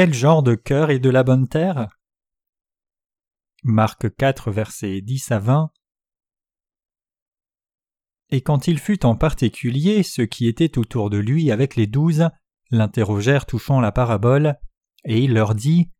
[0.00, 1.88] Quel genre de cœur est de la bonne terre?
[3.64, 5.72] Marc 4, versets 10 à 20
[8.30, 12.28] Et quand il fut en particulier, ceux qui étaient autour de lui avec les douze
[12.70, 14.54] l'interrogèrent touchant la parabole,
[15.04, 15.90] et il leur dit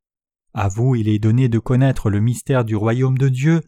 [0.54, 3.62] À vous il est donné de connaître le mystère du royaume de Dieu,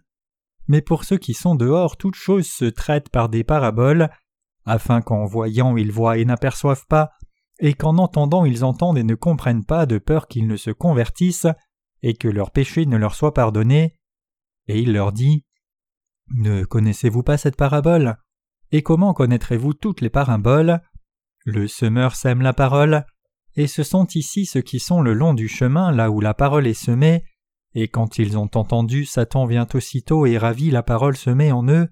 [0.68, 4.08] mais pour ceux qui sont dehors, toute chose se traite par des paraboles,
[4.64, 7.10] afin qu'en voyant ils voient et n'aperçoivent pas,
[7.60, 11.46] et qu'en entendant ils entendent et ne comprennent pas de peur qu'ils ne se convertissent,
[12.02, 13.96] et que leurs péchés ne leur soient pardonnés.
[14.66, 15.44] Et il leur dit
[16.28, 18.16] Ne connaissez-vous pas cette parabole?
[18.72, 20.80] Et comment connaîtrez-vous toutes les paraboles?
[21.44, 23.04] Le semeur sème la parole,
[23.56, 26.66] et ce sont ici ceux qui sont le long du chemin là où la parole
[26.66, 27.24] est semée,
[27.74, 31.88] et quand ils ont entendu, Satan vient aussitôt et ravit la parole semée en eux,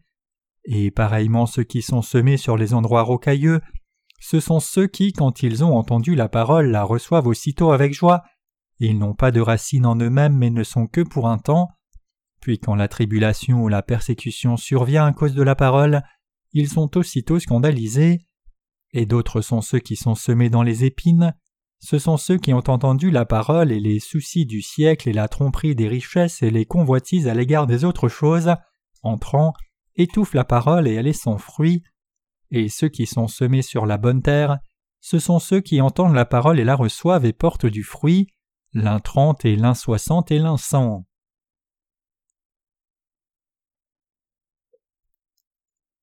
[0.65, 3.61] et pareillement ceux qui sont semés sur les endroits rocailleux,
[4.21, 8.23] ce sont ceux qui, quand ils ont entendu la parole, la reçoivent aussitôt avec joie.
[8.81, 11.69] Ils n'ont pas de racine en eux-mêmes, mais ne sont que pour un temps.
[12.41, 16.03] Puis quand la tribulation ou la persécution survient à cause de la parole,
[16.53, 18.27] ils sont aussitôt scandalisés.
[18.93, 21.35] Et d'autres sont ceux qui sont semés dans les épines.
[21.81, 25.29] Ce sont ceux qui ont entendu la parole et les soucis du siècle et la
[25.29, 28.55] tromperie des richesses et les convoitises à l'égard des autres choses,
[29.03, 29.53] entrant,
[29.95, 31.83] étouffent la parole et elle est sans fruit
[32.51, 34.59] et ceux qui sont semés sur la bonne terre,
[35.01, 38.29] ce sont ceux qui entendent la parole et la reçoivent et portent du fruit,
[38.73, 41.05] l'un trente et l'un soixante et l'un cent.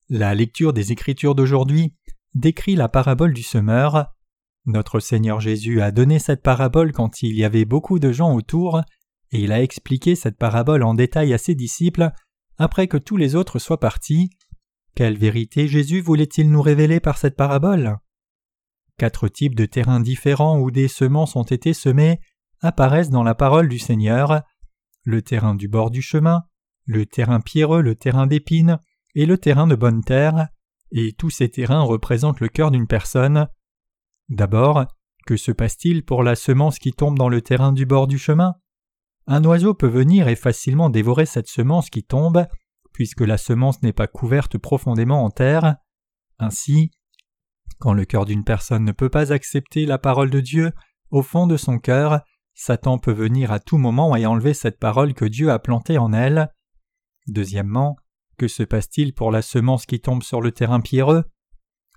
[0.09, 1.95] La lecture des Écritures d'aujourd'hui
[2.35, 4.13] décrit la parabole du semeur.
[4.65, 8.81] Notre Seigneur Jésus a donné cette parabole quand il y avait beaucoup de gens autour,
[9.31, 12.11] et il a expliqué cette parabole en détail à ses disciples
[12.57, 14.29] après que tous les autres soient partis.
[14.95, 17.97] Quelle vérité Jésus voulait-il nous révéler par cette parabole?
[18.97, 22.21] Quatre types de terrains différents où des semences ont été semées
[22.61, 24.41] apparaissent dans la parole du Seigneur.
[25.03, 26.43] Le terrain du bord du chemin,
[26.85, 28.79] le terrain pierreux, le terrain d'épines
[29.15, 30.47] et le terrain de bonne terre,
[30.91, 33.49] et tous ces terrains représentent le cœur d'une personne.
[34.29, 34.85] D'abord,
[35.27, 38.55] que se passe-t-il pour la semence qui tombe dans le terrain du bord du chemin?
[39.27, 42.45] Un oiseau peut venir et facilement dévorer cette semence qui tombe,
[42.95, 45.75] puisque la semence n'est pas couverte profondément en terre.
[46.39, 46.91] Ainsi,
[47.77, 50.71] quand le cœur d'une personne ne peut pas accepter la parole de Dieu,
[51.11, 52.21] au fond de son cœur,
[52.53, 56.13] Satan peut venir à tout moment et enlever cette parole que Dieu a plantée en
[56.13, 56.53] elle.
[57.27, 57.97] Deuxièmement,
[58.37, 61.25] que se passe-t-il pour la semence qui tombe sur le terrain pierreux?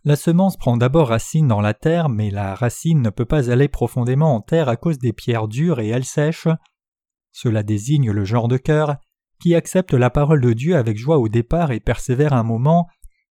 [0.03, 3.69] La semence prend d'abord racine dans la terre, mais la racine ne peut pas aller
[3.69, 6.49] profondément en terre à cause des pierres dures et elle sèche.
[7.31, 8.97] Cela désigne le genre de cœur
[9.41, 12.89] qui accepte la parole de Dieu avec joie au départ et persévère un moment,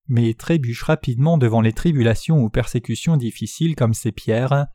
[0.07, 4.67] mais trébuche rapidement devant les tribulations ou persécutions difficiles comme ces pierres.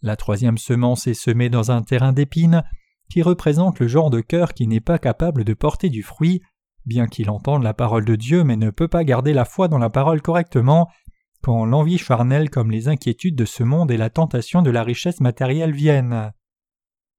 [0.00, 2.62] La troisième semence est semée dans un terrain d'épines,
[3.10, 6.42] qui représente le genre de cœur qui n'est pas capable de porter du fruit,
[6.84, 9.78] bien qu'il entende la parole de Dieu mais ne peut pas garder la foi dans
[9.78, 10.88] la parole correctement,
[11.42, 15.20] quand l'envie charnelle comme les inquiétudes de ce monde et la tentation de la richesse
[15.20, 16.32] matérielle viennent.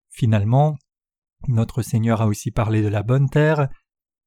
[0.09, 0.77] Finalement,
[1.47, 3.69] notre Seigneur a aussi parlé de la bonne terre.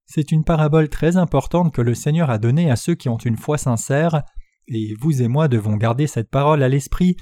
[0.07, 3.37] C'est une parabole très importante que le Seigneur a donnée à ceux qui ont une
[3.37, 4.23] foi sincère,
[4.69, 7.17] et vous et moi devons garder cette parole à l'esprit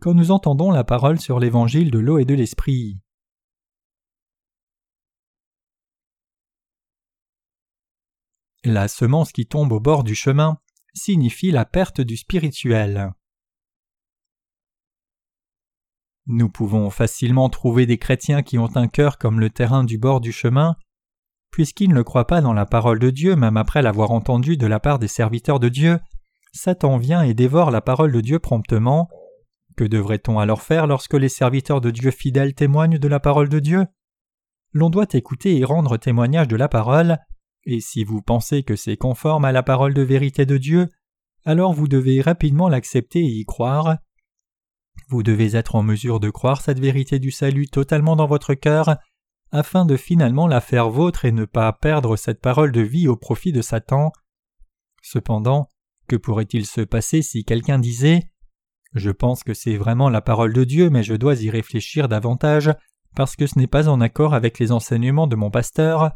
[0.00, 3.00] quand nous entendons la parole sur l'évangile de l'eau et de l'esprit.
[8.64, 10.58] La semence qui tombe au bord du chemin
[10.92, 13.12] signifie la perte du spirituel.
[16.26, 20.20] Nous pouvons facilement trouver des chrétiens qui ont un cœur comme le terrain du bord
[20.20, 20.76] du chemin,
[21.52, 24.80] puisqu'ils ne croient pas dans la parole de Dieu même après l'avoir entendue de la
[24.80, 26.00] part des serviteurs de Dieu,
[26.52, 29.08] Satan vient et dévore la parole de Dieu promptement.
[29.76, 33.60] Que devrait-on alors faire lorsque les serviteurs de Dieu fidèles témoignent de la parole de
[33.60, 33.86] Dieu?
[34.72, 37.18] L'on doit écouter et rendre témoignage de la parole,
[37.64, 40.88] et si vous pensez que c'est conforme à la parole de vérité de Dieu,
[41.44, 43.98] alors vous devez rapidement l'accepter et y croire.
[45.08, 48.96] Vous devez être en mesure de croire cette vérité du salut totalement dans votre cœur,
[49.52, 53.16] afin de finalement la faire vôtre et ne pas perdre cette parole de vie au
[53.16, 54.12] profit de Satan.
[55.02, 55.68] Cependant,
[56.08, 58.24] que pourrait-il se passer si quelqu'un disait
[58.94, 62.72] Je pense que c'est vraiment la parole de Dieu, mais je dois y réfléchir davantage,
[63.14, 66.10] parce que ce n'est pas en accord avec les enseignements de mon pasteur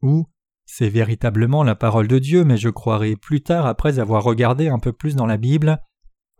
[0.00, 0.26] Ou
[0.64, 4.78] C'est véritablement la parole de Dieu, mais je croirai plus tard après avoir regardé un
[4.78, 5.78] peu plus dans la Bible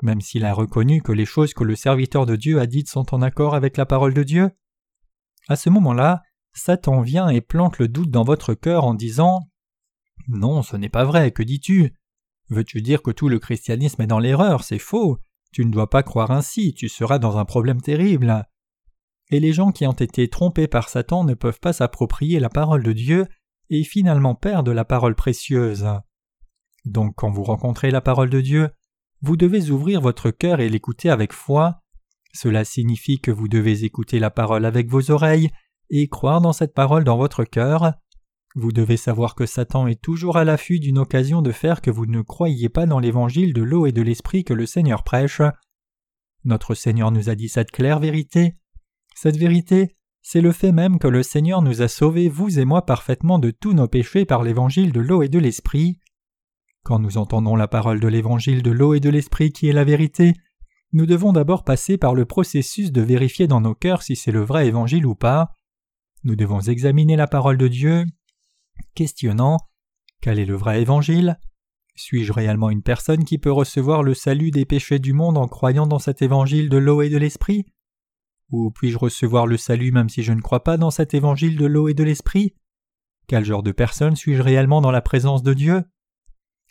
[0.03, 3.15] même s'il a reconnu que les choses que le serviteur de Dieu a dites sont
[3.15, 4.51] en accord avec la parole de Dieu
[5.49, 6.23] À ce moment-là,
[6.53, 9.49] Satan vient et plante le doute dans votre cœur en disant
[10.29, 11.95] Non, ce n'est pas vrai, que dis-tu?
[12.51, 14.65] Veux-tu dire que tout le christianisme est dans l'erreur?
[14.65, 15.19] C'est faux.
[15.53, 18.47] Tu ne dois pas croire ainsi, tu seras dans un problème terrible.
[19.31, 22.83] et les gens qui ont été trompés par Satan ne peuvent pas s'approprier la parole
[22.83, 23.27] de Dieu
[23.71, 25.87] et finalement perdent la parole précieuse.
[26.85, 28.69] Donc quand vous rencontrez la parole de Dieu,
[29.23, 31.81] vous devez ouvrir votre cœur et l'écouter avec foi.
[32.35, 35.51] Cela signifie que vous devez écouter la parole avec vos oreilles
[35.91, 37.95] et croire dans cette parole dans votre cœur.
[38.55, 42.07] Vous devez savoir que Satan est toujours à l'affût d'une occasion de faire que vous
[42.07, 45.41] ne croyiez pas dans l'évangile de l'eau et de l'esprit que le Seigneur prêche.
[46.45, 48.57] Notre Seigneur nous a dit cette claire vérité.
[49.15, 52.85] Cette vérité, c'est le fait même que le Seigneur nous a sauvés, vous et moi,
[52.85, 55.99] parfaitement de tous nos péchés par l'évangile de l'eau et de l'esprit.
[56.85, 59.85] Quand nous entendons la parole de l'évangile de l'eau et de l'esprit qui est la
[59.85, 60.35] vérité,
[60.93, 64.45] nous devons d'abord passer par le processus de vérifier dans nos cœurs si c'est le
[64.45, 65.55] vrai évangile ou pas.
[66.25, 68.05] Nous devons examiner la parole de Dieu,
[68.95, 69.59] questionnant
[70.23, 71.37] quel est le vrai évangile?
[71.97, 75.89] Suis-je réellement une personne qui peut recevoir le salut des péchés du monde en croyant
[75.89, 77.67] dans cet évangile de l'eau et de l'esprit?
[78.51, 81.67] Ou puis-je recevoir le salut même si je ne crois pas dans cet évangile de
[81.67, 82.55] l'eau et de l'esprit?
[83.27, 85.83] Quel genre de personne suis-je réellement dans la présence de Dieu?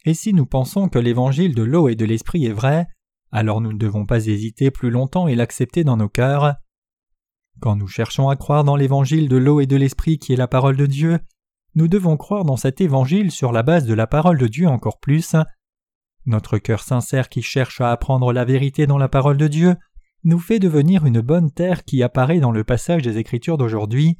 [0.06, 2.88] Et si nous pensons que l'évangile de l'eau et de l'esprit est vrai,
[3.31, 6.56] alors nous ne devons pas hésiter plus longtemps et l'accepter dans nos cœurs.
[7.59, 10.48] Quand nous cherchons à croire dans l'évangile de l'eau et de l'esprit qui est la
[10.48, 11.19] parole de Dieu,
[11.75, 15.00] nous devons croire dans cet évangile sur la base de la parole de Dieu encore
[15.00, 15.36] plus.
[16.25, 19.75] Notre cœur sincère qui cherche à apprendre la vérité dans la parole de Dieu
[20.24, 24.18] nous fait devenir une bonne terre qui apparaît dans le passage des Écritures d'aujourd'hui.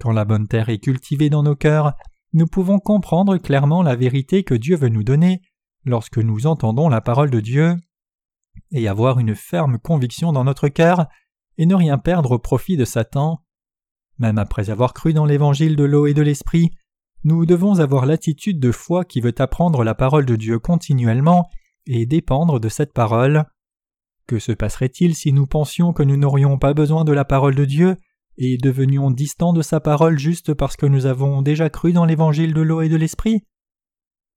[0.00, 1.94] Quand la bonne terre est cultivée dans nos cœurs,
[2.32, 5.42] nous pouvons comprendre clairement la vérité que Dieu veut nous donner
[5.84, 7.76] lorsque nous entendons la parole de Dieu
[8.70, 11.06] et avoir une ferme conviction dans notre cœur
[11.58, 13.44] et ne rien perdre au profit de Satan.
[14.18, 16.70] Même après avoir cru dans l'évangile de l'eau et de l'esprit,
[17.24, 21.48] nous devons avoir l'attitude de foi qui veut apprendre la parole de Dieu continuellement
[21.86, 23.44] et dépendre de cette parole.
[24.26, 27.64] Que se passerait-il si nous pensions que nous n'aurions pas besoin de la parole de
[27.64, 27.96] Dieu
[28.38, 32.54] et devenions distants de sa parole juste parce que nous avons déjà cru dans l'évangile
[32.54, 33.42] de l'eau et de l'esprit?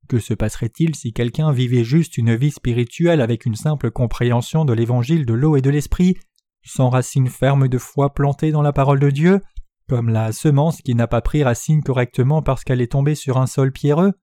[0.07, 4.73] Que se passerait-il si quelqu'un vivait juste une vie spirituelle avec une simple compréhension de
[4.73, 6.17] l'évangile de l'eau et de l'esprit,
[6.63, 9.41] sans racines fermes de foi plantées dans la parole de Dieu,
[9.87, 13.47] comme la semence qui n'a pas pris racine correctement parce qu'elle est tombée sur un
[13.47, 14.13] sol pierreux?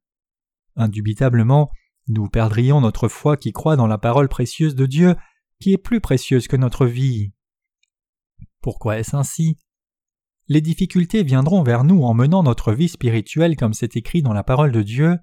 [0.76, 1.70] Indubitablement,
[2.08, 5.14] nous perdrions notre foi qui croit dans la parole précieuse de Dieu,
[5.60, 7.32] qui est plus précieuse que notre vie.
[8.62, 9.58] Pourquoi est-ce ainsi?
[10.48, 14.44] Les difficultés viendront vers nous en menant notre vie spirituelle comme c'est écrit dans la
[14.44, 15.18] parole de Dieu.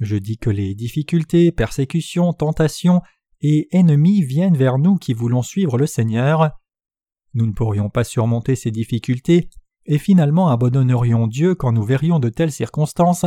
[0.00, 3.02] Je dis que les difficultés, persécutions, tentations
[3.40, 6.50] et ennemis viennent vers nous qui voulons suivre le Seigneur.
[7.34, 9.50] Nous ne pourrions pas surmonter ces difficultés,
[9.86, 13.26] et finalement abandonnerions Dieu quand nous verrions de telles circonstances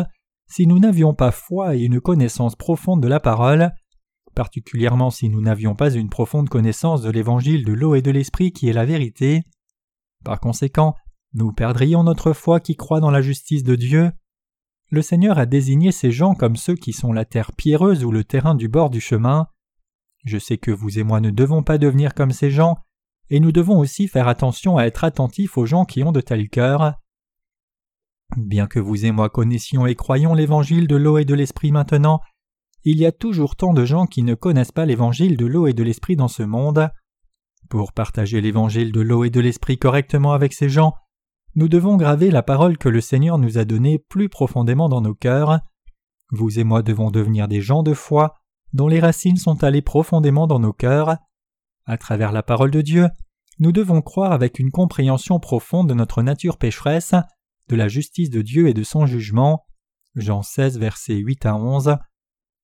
[0.49, 3.71] si nous n'avions pas foi et une connaissance profonde de la parole,
[4.37, 8.51] particulièrement si nous n'avions pas une profonde connaissance de l'évangile de l'eau et de l'esprit
[8.51, 9.41] qui est la vérité.
[10.23, 10.93] Par conséquent,
[11.33, 14.11] nous perdrions notre foi qui croit dans la justice de Dieu.
[14.91, 18.23] Le Seigneur a désigné ces gens comme ceux qui sont la terre pierreuse ou le
[18.23, 19.47] terrain du bord du chemin.
[20.23, 22.77] Je sais que vous et moi ne devons pas devenir comme ces gens,
[23.31, 26.49] et nous devons aussi faire attention à être attentifs aux gens qui ont de tels
[26.49, 26.93] cœurs.
[28.35, 32.21] Bien que vous et moi connaissions et croyions l'évangile de l'eau et de l'esprit maintenant,
[32.83, 35.73] il y a toujours tant de gens qui ne connaissent pas l'évangile de l'eau et
[35.73, 36.89] de l'esprit dans ce monde.
[37.69, 40.93] Pour partager l'évangile de l'eau et de l'esprit correctement avec ces gens,
[41.55, 45.15] nous devons graver la parole que le Seigneur nous a donnée plus profondément dans nos
[45.15, 45.59] cœurs.
[46.31, 48.35] Vous et moi devons devenir des gens de foi,
[48.73, 51.17] dont les racines sont allées profondément dans nos cœurs.
[51.85, 53.07] À travers la parole de Dieu,
[53.59, 57.15] nous devons croire avec une compréhension profonde de notre nature pécheresse,
[57.69, 59.65] de la justice de Dieu et de son jugement.
[60.15, 61.97] Jean 16, versets 8 à 11.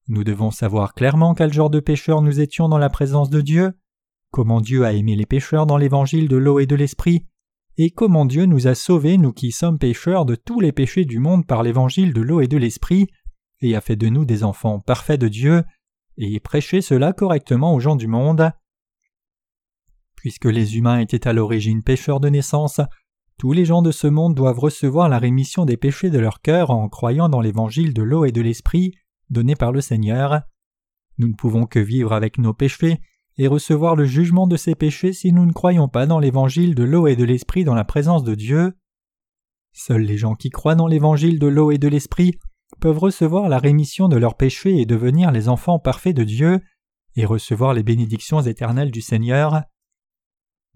[0.08, 3.74] Nous devons savoir clairement quel genre de pécheurs nous étions dans la présence de Dieu,
[4.32, 7.26] comment Dieu a aimé les pécheurs dans l'évangile de l'eau et de l'esprit,
[7.78, 11.20] et comment Dieu nous a sauvés, nous qui sommes pécheurs, de tous les péchés du
[11.20, 13.08] monde par l'évangile de l'eau et de l'esprit,
[13.62, 15.64] et a fait de nous des enfants parfaits de Dieu,
[16.18, 18.52] et prêché cela correctement aux gens du monde.
[20.16, 22.82] Puisque les humains étaient à l'origine pécheurs de naissance,
[23.40, 26.72] tous les gens de ce monde doivent recevoir la rémission des péchés de leur cœur
[26.72, 28.94] en croyant dans l'évangile de l'eau et de l'esprit
[29.30, 30.42] donné par le Seigneur.
[31.18, 33.00] Nous ne pouvons que vivre avec nos péchés
[33.38, 36.84] et recevoir le jugement de ces péchés si nous ne croyons pas dans l'évangile de
[36.84, 38.74] l'eau et de l'esprit dans la présence de Dieu.
[39.72, 42.40] Seuls les gens qui croient dans l'évangile de l'eau et de l'esprit
[42.80, 46.62] peuvent recevoir la rémission de leurs péchés et devenir les enfants parfaits de Dieu
[47.16, 49.64] et recevoir les bénédictions éternelles du Seigneur.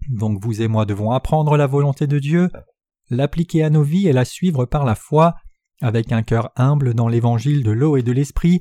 [0.08, 2.50] Donc vous et moi devons apprendre la volonté de Dieu,
[3.10, 5.34] l'appliquer à nos vies et la suivre par la foi,
[5.80, 8.60] avec un cœur humble dans l'évangile de l'eau et de l'esprit,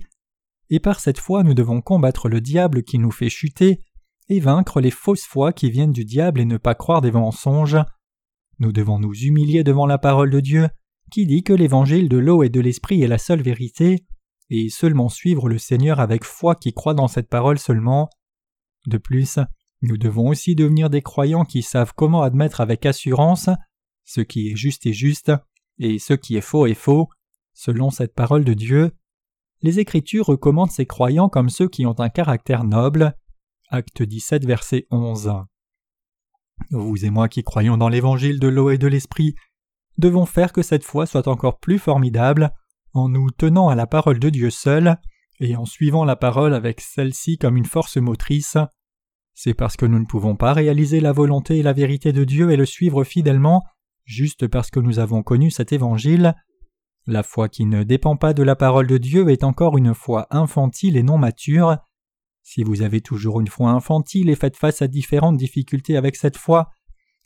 [0.69, 3.81] et par cette foi nous devons combattre le diable qui nous fait chuter,
[4.29, 7.77] et vaincre les fausses foi qui viennent du diable et ne pas croire des mensonges.
[8.59, 10.67] Nous devons nous humilier devant la parole de Dieu,
[11.11, 14.05] qui dit que l'évangile de l'eau et de l'esprit est la seule vérité,
[14.49, 18.09] et seulement suivre le Seigneur avec foi qui croit dans cette parole seulement.
[18.85, 19.39] De plus,
[19.81, 23.49] nous devons aussi devenir des croyants qui savent comment admettre avec assurance
[24.07, 25.31] ce qui est juste est juste,
[25.79, 27.09] et ce qui est faux est faux,
[27.53, 28.91] selon cette parole de Dieu.
[29.61, 33.15] Les Écritures recommandent ces croyants comme ceux qui ont un caractère noble.
[33.69, 35.33] Acte 17, verset 11.
[36.71, 39.35] Vous et moi qui croyons dans l'évangile de l'eau et de l'esprit,
[39.97, 42.51] devons faire que cette foi soit encore plus formidable
[42.93, 44.97] en nous tenant à la parole de Dieu seul
[45.39, 48.57] et en suivant la parole avec celle-ci comme une force motrice.
[49.33, 52.51] C'est parce que nous ne pouvons pas réaliser la volonté et la vérité de Dieu
[52.51, 53.63] et le suivre fidèlement,
[54.07, 56.33] juste parce que nous avons connu cet évangile.
[57.05, 60.27] La foi qui ne dépend pas de la parole de Dieu est encore une foi
[60.31, 61.77] infantile et non mature.
[62.41, 66.37] Si vous avez toujours une foi infantile et faites face à différentes difficultés avec cette
[66.37, 66.69] foi,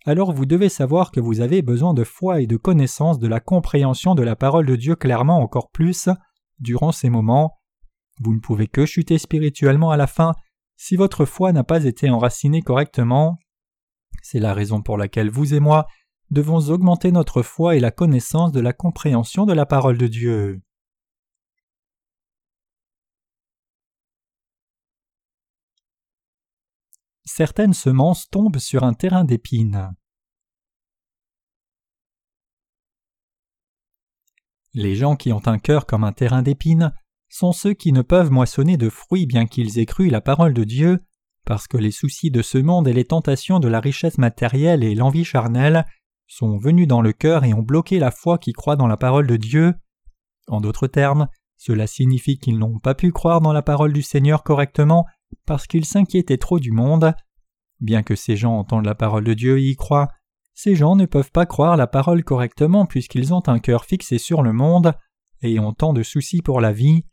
[0.05, 3.39] alors vous devez savoir que vous avez besoin de foi et de connaissance de la
[3.39, 6.09] compréhension de la parole de Dieu clairement encore plus
[6.59, 7.59] durant ces moments.
[8.19, 10.33] Vous ne pouvez que chuter spirituellement à la fin
[10.75, 13.37] si votre foi n'a pas été enracinée correctement.
[14.23, 15.85] C'est la raison pour laquelle vous et moi
[16.31, 20.61] devons augmenter notre foi et la connaissance de la compréhension de la parole de Dieu.
[27.31, 29.95] certaines semences tombent sur un terrain d'épines.
[34.73, 36.93] Les gens qui ont un cœur comme un terrain d'épines
[37.29, 40.63] sont ceux qui ne peuvent moissonner de fruits bien qu'ils aient cru la parole de
[40.63, 40.99] Dieu,
[41.45, 44.95] parce que les soucis de ce monde et les tentations de la richesse matérielle et
[44.95, 45.85] l'envie charnelle
[46.31, 49.27] sont venus dans le cœur et ont bloqué la foi qui croit dans la parole
[49.27, 49.73] de Dieu.
[50.47, 54.41] En d'autres termes, cela signifie qu'ils n'ont pas pu croire dans la parole du Seigneur
[54.41, 55.05] correctement
[55.45, 57.13] parce qu'ils s'inquiétaient trop du monde.
[57.81, 60.07] Bien que ces gens entendent la parole de Dieu et y croient,
[60.53, 64.41] ces gens ne peuvent pas croire la parole correctement puisqu'ils ont un cœur fixé sur
[64.41, 64.93] le monde
[65.41, 67.03] et ont tant de soucis pour la vie.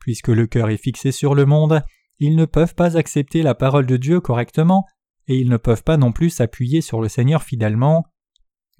[0.00, 1.82] Puisque le cœur est fixé sur le monde,
[2.18, 4.84] ils ne peuvent pas accepter la parole de Dieu correctement
[5.28, 8.04] et ils ne peuvent pas non plus s'appuyer sur le Seigneur fidèlement.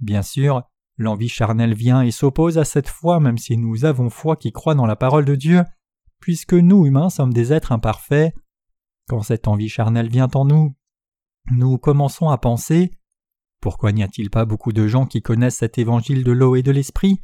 [0.00, 0.62] Bien sûr,
[0.96, 4.74] l'envie charnelle vient et s'oppose à cette foi même si nous avons foi qui croit
[4.74, 5.62] dans la parole de Dieu,
[6.20, 8.34] puisque nous humains sommes des êtres imparfaits.
[9.08, 10.74] Quand cette envie charnelle vient en nous,
[11.50, 12.90] nous commençons à penser
[13.60, 16.70] Pourquoi n'y a-t-il pas beaucoup de gens qui connaissent cet évangile de l'eau et de
[16.70, 17.20] l'esprit?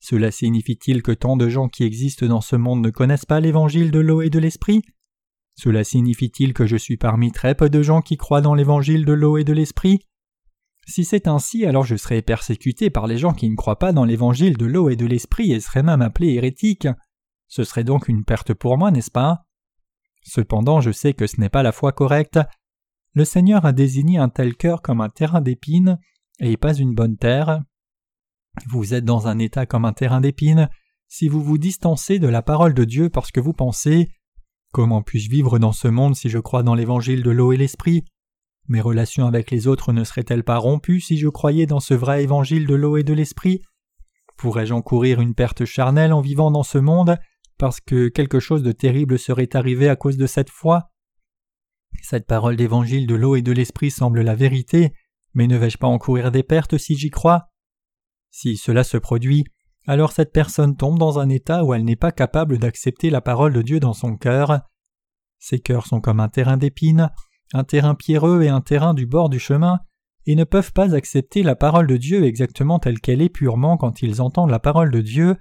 [0.00, 3.90] Cela signifie-t-il que tant de gens qui existent dans ce monde ne connaissent pas l'évangile
[3.90, 4.82] de l'eau et de l'esprit?
[5.56, 9.12] Cela signifie-t-il que je suis parmi très peu de gens qui croient dans l'évangile de
[9.12, 10.00] l'eau et de l'esprit?
[10.86, 14.04] Si c'est ainsi, alors je serai persécuté par les gens qui ne croient pas dans
[14.04, 16.88] l'évangile de l'eau et de l'esprit et seraient même appelés hérétiques.
[17.48, 19.44] Ce serait donc une perte pour moi, n'est-ce pas?
[20.22, 22.38] Cependant, je sais que ce n'est pas la foi correcte.
[23.14, 25.98] Le Seigneur a désigné un tel cœur comme un terrain d'épines
[26.38, 27.62] et pas une bonne terre.
[28.68, 30.68] Vous êtes dans un état comme un terrain d'épines
[31.08, 34.10] si vous vous distancez de la parole de Dieu parce que vous pensez
[34.72, 38.04] Comment puis-je vivre dans ce monde si je crois dans l'évangile de l'eau et l'esprit?
[38.68, 42.22] Mes relations avec les autres ne seraient-elles pas rompues si je croyais dans ce vrai
[42.22, 43.62] évangile de l'eau et de l'esprit?
[44.36, 47.18] Pourrais-je encourir une perte charnelle en vivant dans ce monde
[47.58, 50.90] parce que quelque chose de terrible serait arrivé à cause de cette foi?
[52.02, 54.94] Cette parole d'évangile de l'eau et de l'esprit semble la vérité,
[55.34, 57.50] mais ne vais-je pas encourir des pertes si j'y crois?
[58.30, 59.44] Si cela se produit,
[59.86, 63.52] alors cette personne tombe dans un état où elle n'est pas capable d'accepter la parole
[63.52, 64.60] de Dieu dans son cœur.
[65.38, 67.10] Ses cœurs sont comme un terrain d'épines,
[67.52, 69.80] un terrain pierreux et un terrain du bord du chemin,
[70.26, 74.02] et ne peuvent pas accepter la parole de Dieu exactement telle qu'elle est purement quand
[74.02, 75.36] ils entendent la parole de Dieu,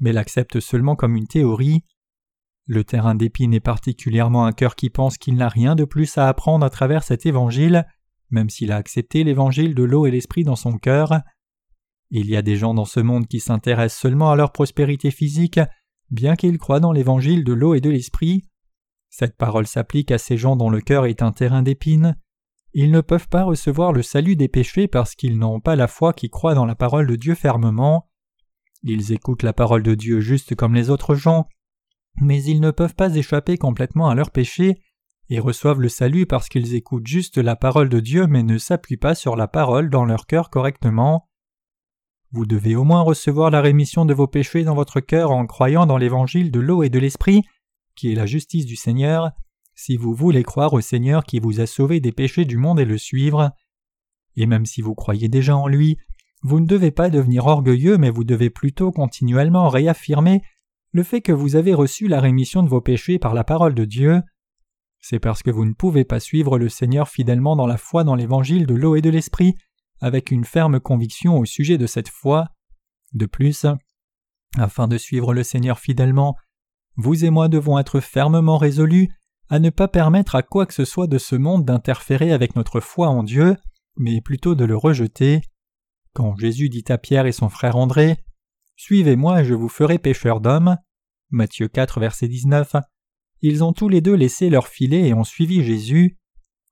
[0.00, 1.84] mais l'accepte seulement comme une théorie.
[2.66, 6.28] Le terrain d'épine est particulièrement un cœur qui pense qu'il n'a rien de plus à
[6.28, 7.86] apprendre à travers cet évangile,
[8.30, 11.20] même s'il a accepté l'évangile de l'eau et l'esprit dans son cœur.
[12.10, 15.60] Il y a des gens dans ce monde qui s'intéressent seulement à leur prospérité physique,
[16.10, 18.44] bien qu'ils croient dans l'évangile de l'eau et de l'esprit.
[19.10, 22.16] Cette parole s'applique à ces gens dont le cœur est un terrain d'épines.
[22.72, 26.12] Ils ne peuvent pas recevoir le salut des péchés parce qu'ils n'ont pas la foi
[26.12, 28.08] qui croit dans la parole de Dieu fermement.
[28.84, 31.48] Ils écoutent la parole de Dieu juste comme les autres gens,
[32.20, 34.80] mais ils ne peuvent pas échapper complètement à leurs péchés
[35.28, 38.96] et reçoivent le salut parce qu'ils écoutent juste la parole de Dieu mais ne s'appuient
[38.96, 41.28] pas sur la parole dans leur cœur correctement.
[42.32, 45.84] Vous devez au moins recevoir la rémission de vos péchés dans votre cœur en croyant
[45.84, 47.42] dans l'évangile de l'eau et de l'esprit,
[48.00, 49.30] qui est la justice du Seigneur,
[49.74, 52.86] si vous voulez croire au Seigneur qui vous a sauvé des péchés du monde et
[52.86, 53.52] le suivre.
[54.36, 55.98] Et même si vous croyez déjà en lui,
[56.40, 60.40] vous ne devez pas devenir orgueilleux, mais vous devez plutôt continuellement réaffirmer
[60.92, 63.84] le fait que vous avez reçu la rémission de vos péchés par la parole de
[63.84, 64.22] Dieu.
[65.00, 68.14] C'est parce que vous ne pouvez pas suivre le Seigneur fidèlement dans la foi dans
[68.14, 69.56] l'évangile de l'eau et de l'esprit,
[70.00, 72.48] avec une ferme conviction au sujet de cette foi.
[73.12, 73.66] De plus,
[74.56, 76.36] afin de suivre le Seigneur fidèlement,
[77.00, 79.08] vous et moi devons être fermement résolus
[79.48, 82.80] à ne pas permettre à quoi que ce soit de ce monde d'interférer avec notre
[82.80, 83.56] foi en Dieu,
[83.96, 85.40] mais plutôt de le rejeter.
[86.14, 88.18] Quand Jésus dit à Pierre et son frère André
[88.76, 90.76] Suivez-moi et je vous ferai pécheurs d'hommes.
[91.30, 92.76] Matthieu 4, verset 19.
[93.42, 96.18] Ils ont tous les deux laissé leur filet et ont suivi Jésus.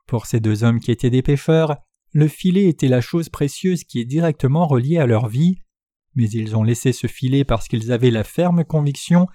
[0.06, 1.76] Pour ces deux hommes qui étaient des pécheurs,
[2.12, 5.62] le filet était la chose précieuse qui est directement reliée à leur vie,
[6.14, 9.26] mais ils ont laissé ce filet parce qu'ils avaient la ferme conviction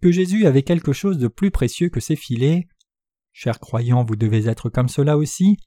[0.00, 2.68] que Jésus avait quelque chose de plus précieux que ces filets.
[3.32, 5.58] Chers croyants, vous devez être comme cela aussi.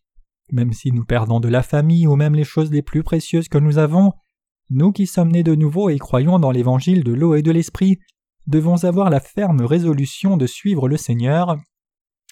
[0.51, 3.57] Même si nous perdons de la famille ou même les choses les plus précieuses que
[3.57, 4.13] nous avons,
[4.69, 7.99] nous qui sommes nés de nouveau et croyons dans l'évangile de l'eau et de l'esprit,
[8.47, 11.57] devons avoir la ferme résolution de suivre le Seigneur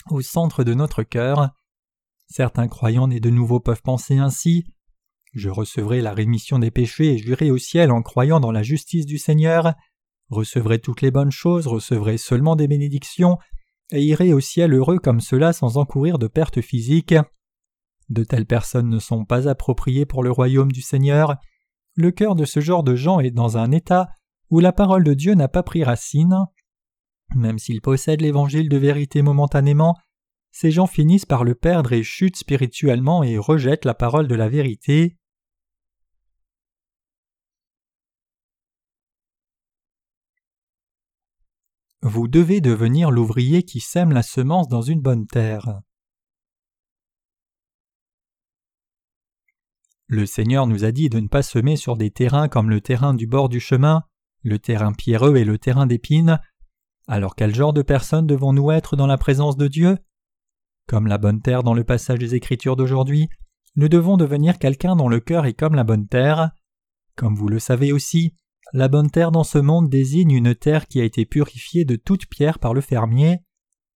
[0.09, 1.51] au centre de notre cœur.
[2.27, 4.65] Certains croyants nés de nouveau peuvent penser ainsi
[5.33, 9.05] Je recevrai la rémission des péchés et j'irai au ciel en croyant dans la justice
[9.05, 9.73] du Seigneur,
[10.31, 13.37] recevrai toutes les bonnes choses, recevrai seulement des bénédictions,
[13.91, 17.15] et irai au ciel heureux comme cela sans encourir de pertes physiques.
[18.09, 21.35] De telles personnes ne sont pas appropriées pour le royaume du Seigneur.
[21.95, 24.07] Le cœur de ce genre de gens est dans un état
[24.49, 26.45] où la parole de Dieu n'a pas pris racine.
[27.35, 29.95] Même s'ils possèdent l'évangile de vérité momentanément,
[30.51, 34.49] ces gens finissent par le perdre et chutent spirituellement et rejettent la parole de la
[34.49, 35.17] vérité.
[42.03, 45.81] Vous devez devenir l'ouvrier qui sème la semence dans une bonne terre.
[50.07, 53.13] Le Seigneur nous a dit de ne pas semer sur des terrains comme le terrain
[53.13, 54.03] du bord du chemin,
[54.43, 56.39] le terrain pierreux et le terrain d'épines.
[57.07, 59.97] Alors quel genre de personnes devons-nous être dans la présence de Dieu?
[60.87, 63.29] Comme la bonne terre dans le passage des Écritures d'aujourd'hui,
[63.75, 66.49] nous devons devenir quelqu'un dont le cœur est comme la bonne terre.
[67.15, 68.33] Comme vous le savez aussi,
[68.73, 72.27] la bonne terre dans ce monde désigne une terre qui a été purifiée de toute
[72.27, 73.39] pierre par le fermier,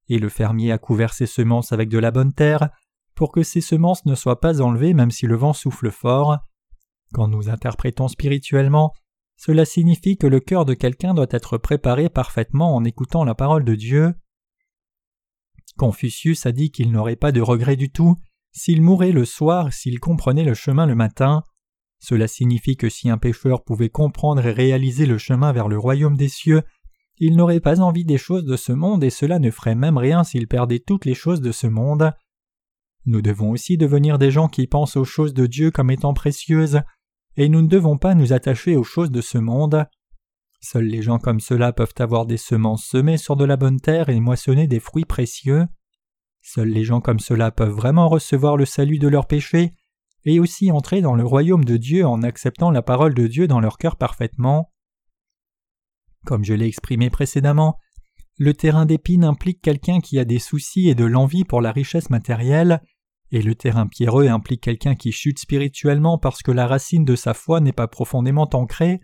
[0.10, 2.70] et le fermier a couvert ses semences avec de la bonne terre
[3.16, 6.40] pour que ces semences ne soient pas enlevées même si le vent souffle fort.
[7.14, 8.92] Quand nous interprétons spirituellement,
[9.38, 13.64] cela signifie que le cœur de quelqu'un doit être préparé parfaitement en écoutant la parole
[13.64, 14.14] de Dieu.
[15.78, 18.16] Confucius a dit qu'il n'aurait pas de regret du tout
[18.52, 21.44] s'il mourait le soir s'il comprenait le chemin le matin.
[22.00, 26.18] Cela signifie que si un pécheur pouvait comprendre et réaliser le chemin vers le royaume
[26.18, 26.62] des cieux,
[27.18, 30.24] il n'aurait pas envie des choses de ce monde et cela ne ferait même rien
[30.24, 32.12] s'il perdait toutes les choses de ce monde.
[33.06, 36.82] Nous devons aussi devenir des gens qui pensent aux choses de Dieu comme étant précieuses,
[37.38, 39.86] et nous ne devons pas nous attacher aux choses de ce monde.
[40.60, 44.10] Seuls les gens comme cela peuvent avoir des semences semées sur de la bonne terre
[44.10, 45.68] et moissonner des fruits précieux.
[46.42, 49.72] Seuls les gens comme cela peuvent vraiment recevoir le salut de leurs péchés
[50.26, 53.60] et aussi entrer dans le royaume de Dieu en acceptant la parole de Dieu dans
[53.60, 54.72] leur cœur parfaitement.
[56.26, 57.78] Comme je l'ai exprimé précédemment,
[58.38, 62.10] le terrain d'épines implique quelqu'un qui a des soucis et de l'envie pour la richesse
[62.10, 62.82] matérielle,
[63.32, 67.34] et le terrain pierreux implique quelqu'un qui chute spirituellement parce que la racine de sa
[67.34, 69.00] foi n'est pas profondément ancrée,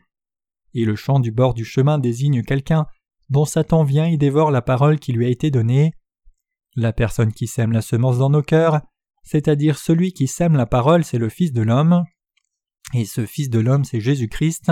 [0.73, 2.87] et le champ du bord du chemin désigne quelqu'un
[3.29, 5.93] dont Satan vient et dévore la parole qui lui a été donnée.
[6.75, 8.81] La personne qui sème la semence dans nos cœurs,
[9.23, 12.03] c'est-à-dire celui qui sème la parole, c'est le Fils de l'homme,
[12.93, 14.71] et ce Fils de l'homme, c'est Jésus-Christ.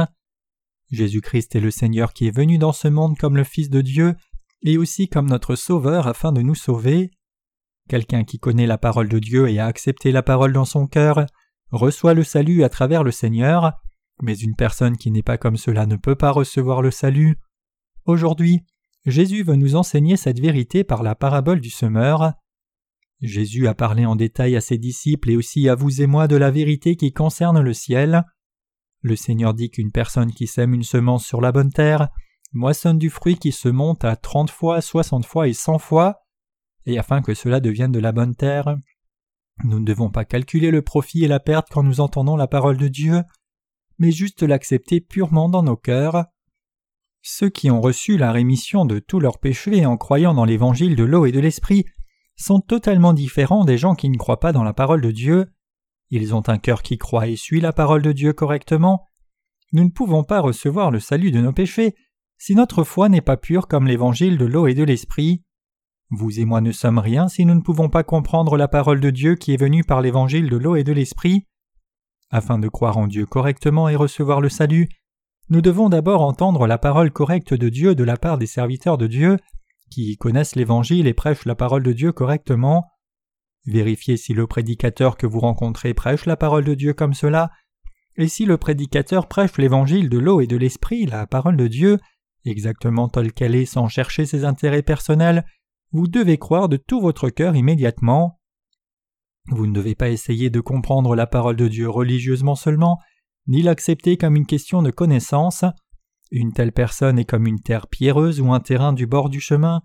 [0.92, 4.16] Jésus-Christ est le Seigneur qui est venu dans ce monde comme le Fils de Dieu,
[4.64, 7.12] et aussi comme notre Sauveur afin de nous sauver.
[7.88, 11.26] Quelqu'un qui connaît la parole de Dieu et a accepté la parole dans son cœur
[11.72, 13.74] reçoit le salut à travers le Seigneur,
[14.22, 17.40] mais une personne qui n'est pas comme cela ne peut pas recevoir le salut.
[18.06, 18.62] Aujourd'hui,
[19.06, 22.34] Jésus veut nous enseigner cette vérité par la parabole du semeur.
[23.22, 26.38] Jésus a parlé en détail à ses disciples et aussi à vous et moi de
[26.38, 28.24] la vérité qui concerne le ciel.
[29.02, 32.10] Le Seigneur dit qu'une personne qui sème une semence sur la bonne terre
[32.54, 36.22] moissonne du fruit qui se monte à trente fois, soixante fois et cent fois,
[36.86, 38.78] et afin que cela devienne de la bonne terre.
[39.64, 42.78] Nous ne devons pas calculer le profit et la perte quand nous entendons la parole
[42.78, 43.24] de Dieu,
[44.00, 46.26] mais juste l'accepter purement dans nos cœurs.
[47.22, 51.04] Ceux qui ont reçu la rémission de tous leurs péchés en croyant dans l'évangile de
[51.04, 51.86] l'eau et de l'esprit
[52.40, 55.52] sont totalement différents des gens qui ne croient pas dans la parole de Dieu.
[56.10, 59.08] Ils ont un cœur qui croit et suit la parole de Dieu correctement.
[59.74, 61.96] Nous ne pouvons pas recevoir le salut de nos péchés
[62.38, 65.44] si notre foi n'est pas pure comme l'évangile de l'eau et de l'esprit.
[66.10, 69.10] Vous et moi ne sommes rien si nous ne pouvons pas comprendre la parole de
[69.10, 71.46] Dieu qui est venue par l'évangile de l'eau et de l'esprit.
[72.32, 74.88] Afin de croire en Dieu correctement et recevoir le salut,
[75.50, 79.08] nous devons d'abord entendre la parole correcte de Dieu de la part des serviteurs de
[79.08, 79.38] Dieu,
[79.90, 82.86] qui connaissent l'Évangile et prêchent la parole de Dieu correctement.
[83.66, 87.52] Vérifiez si le prédicateur que vous rencontrez prêche la parole de Dieu comme cela,
[88.16, 92.00] et si le prédicateur prêche l'Évangile de l'eau et de l'Esprit, la parole de Dieu,
[92.46, 95.46] exactement telle qu'elle est sans chercher ses intérêts personnels,
[95.92, 98.40] vous devez croire de tout votre cœur immédiatement.
[99.48, 103.00] Vous ne devez pas essayer de comprendre la parole de Dieu religieusement seulement,
[103.48, 105.64] ni l'accepter comme une question de connaissance.
[106.32, 109.82] Une telle personne est comme une terre pierreuse ou un terrain du bord du chemin.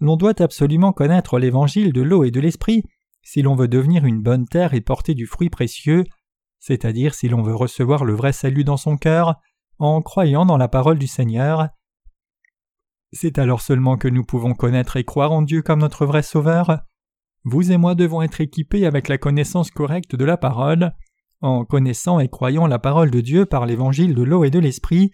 [0.00, 2.84] L'on doit absolument connaître l'évangile de l'eau et de l'esprit
[3.22, 6.04] si l'on veut devenir une bonne terre et porter du fruit précieux,
[6.58, 9.36] c'est-à-dire si l'on veut recevoir le vrai salut dans son cœur,
[9.78, 11.68] en croyant dans la parole du Seigneur.
[13.12, 16.80] C'est alors seulement que nous pouvons connaître et croire en Dieu comme notre vrai Sauveur.
[17.44, 20.94] Vous et moi devons être équipés avec la connaissance correcte de la parole,
[21.40, 25.10] en connaissant et croyant la parole de Dieu par l'évangile de l'eau et de l'esprit,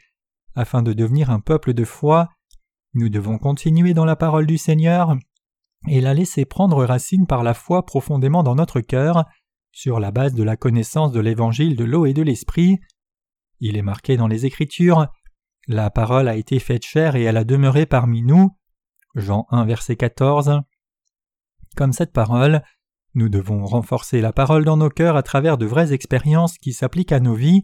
[0.58, 2.30] afin de devenir un peuple de foi.
[2.92, 5.16] Nous devons continuer dans la parole du Seigneur
[5.86, 9.24] et la laisser prendre racine par la foi profondément dans notre cœur,
[9.70, 12.80] sur la base de la connaissance de l'évangile de l'eau et de l'esprit.
[13.60, 15.06] Il est marqué dans les Écritures
[15.68, 18.50] La parole a été faite chair et elle a demeuré parmi nous.
[19.14, 20.62] Jean 1, verset 14.
[21.76, 22.64] Comme cette parole,
[23.14, 27.12] nous devons renforcer la parole dans nos cœurs à travers de vraies expériences qui s'appliquent
[27.12, 27.62] à nos vies,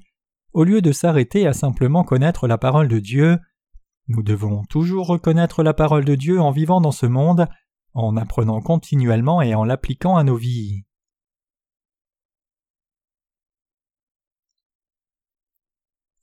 [0.55, 3.39] au lieu de s'arrêter à simplement connaître la parole de Dieu.
[4.07, 7.49] Nous devons toujours reconnaître la parole de Dieu en vivant dans ce monde,
[7.93, 10.85] en apprenant continuellement et en l'appliquant à nos vies.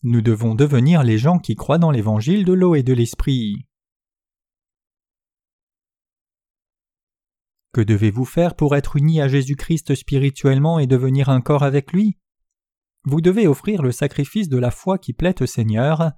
[0.03, 3.67] Nous devons devenir les gens qui croient dans l'évangile de l'eau et de l'esprit.
[7.73, 12.20] Que devez-vous faire pour être unis à Jésus-Christ spirituellement et devenir un corps avec lui?
[13.03, 16.11] Vous devez offrir le sacrifice de la foi qui plaît au Seigneur.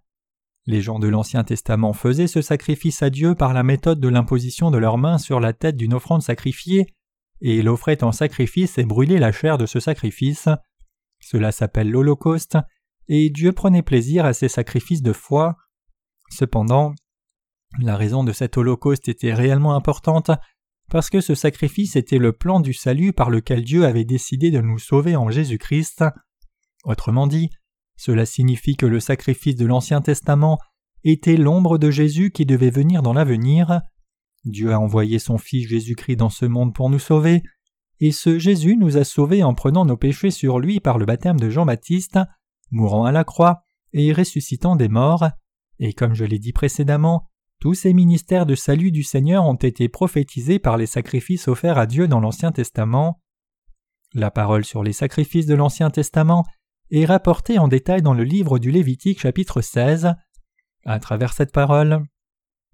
[0.66, 4.72] Les gens de l'Ancien Testament faisaient ce sacrifice à Dieu par la méthode de l'imposition
[4.72, 6.88] de leurs mains sur la tête d'une offrande sacrifiée,
[7.42, 10.48] et ils offraient en sacrifice et brûlaient la chair de ce sacrifice.
[11.20, 12.58] Cela s'appelle l'Holocauste,
[13.08, 15.58] et Dieu prenait plaisir à ces sacrifices de foi.
[16.30, 16.94] Cependant,
[17.80, 20.32] la raison de cet Holocauste était réellement importante
[20.90, 24.62] parce que ce sacrifice était le plan du salut par lequel Dieu avait décidé de
[24.62, 26.04] nous sauver en Jésus-Christ.
[26.84, 27.50] Autrement dit,
[27.96, 30.60] cela signifie que le sacrifice de l'Ancien Testament
[31.04, 33.82] était l'ombre de Jésus qui devait venir dans l'avenir.
[34.46, 37.44] Dieu a envoyé son Fils Jésus-Christ dans ce monde pour nous sauver,
[38.00, 41.40] et ce Jésus nous a sauvés en prenant nos péchés sur lui par le baptême
[41.40, 42.20] de Jean-Baptiste,
[42.72, 45.30] mourant à la croix et ressuscitant des morts,
[45.80, 49.88] et comme je l'ai dit précédemment, tous ces ministères de salut du Seigneur ont été
[49.88, 53.22] prophétisés par les sacrifices offerts à Dieu dans l'Ancien Testament.
[54.14, 56.44] La parole sur les sacrifices de l'Ancien Testament
[56.92, 60.14] est rapportée en détail dans le livre du Lévitique chapitre 16.
[60.86, 62.06] À travers cette parole,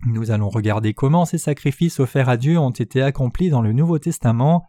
[0.06, 4.00] nous allons regarder comment ces sacrifices offerts à Dieu ont été accomplis dans le Nouveau
[4.00, 4.66] Testament.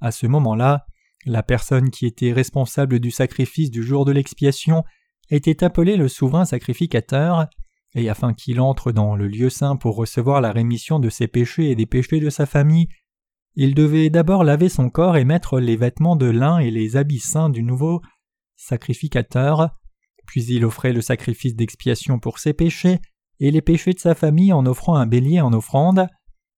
[0.00, 0.86] À ce moment-là,
[1.26, 4.84] la personne qui était responsable du sacrifice du jour de l'expiation
[5.30, 7.46] était appelée le souverain sacrificateur,
[7.94, 11.70] et afin qu'il entre dans le lieu saint pour recevoir la rémission de ses péchés
[11.70, 12.88] et des péchés de sa famille,
[13.54, 17.20] il devait d'abord laver son corps et mettre les vêtements de lin et les habits
[17.20, 18.02] saints du nouveau
[18.56, 19.70] sacrificateur,
[20.26, 23.00] puis il offrait le sacrifice d'expiation pour ses péchés
[23.40, 26.06] et les péchés de sa famille en offrant un bélier en offrande.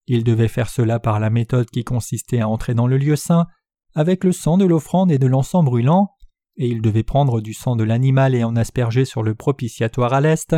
[0.07, 3.47] Il devait faire cela par la méthode qui consistait à entrer dans le lieu saint
[3.95, 6.11] avec le sang de l'offrande et de l'encens brûlant,
[6.57, 10.21] et il devait prendre du sang de l'animal et en asperger sur le propitiatoire à
[10.21, 10.55] l'est,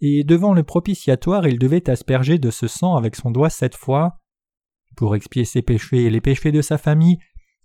[0.00, 4.18] et devant le propitiatoire il devait asperger de ce sang avec son doigt sept fois.
[4.96, 7.18] Pour expier ses péchés et les péchés de sa famille,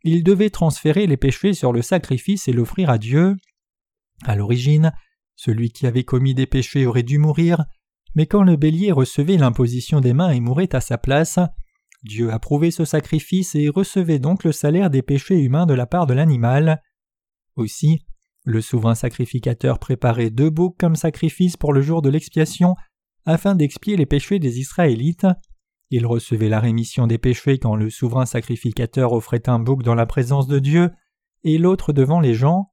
[0.03, 3.35] il devait transférer les péchés sur le sacrifice et l'offrir à Dieu.
[4.23, 4.91] À l'origine,
[5.35, 7.65] celui qui avait commis des péchés aurait dû mourir,
[8.15, 11.39] mais quand le bélier recevait l'imposition des mains et mourait à sa place,
[12.03, 16.07] Dieu approuvait ce sacrifice et recevait donc le salaire des péchés humains de la part
[16.07, 16.81] de l'animal.
[17.55, 18.05] Aussi,
[18.43, 22.75] le souverain sacrificateur préparait deux boucs comme sacrifice pour le jour de l'expiation,
[23.25, 25.27] afin d'expier les péchés des Israélites.
[25.93, 30.05] Il recevait la rémission des péchés quand le souverain sacrificateur offrait un bouc dans la
[30.05, 30.89] présence de Dieu
[31.43, 32.71] et l'autre devant les gens.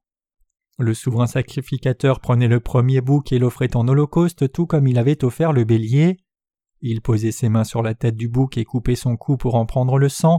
[0.79, 5.25] Le souverain sacrificateur prenait le premier bouc et l'offrait en holocauste tout comme il avait
[5.25, 6.19] offert le bélier.
[6.81, 9.67] Il posait ses mains sur la tête du bouc et coupait son cou pour en
[9.67, 10.39] prendre le sang.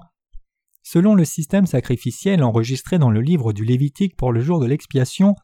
[0.82, 5.36] Selon le système sacrificiel enregistré dans le livre du Lévitique pour le jour de l'expiation,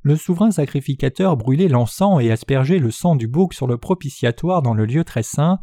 [0.00, 4.72] le souverain sacrificateur brûlait l'encens et aspergeait le sang du bouc sur le propitiatoire dans
[4.72, 5.58] le lieu très saint,